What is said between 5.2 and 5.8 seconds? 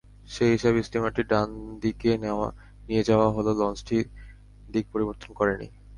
করেনি।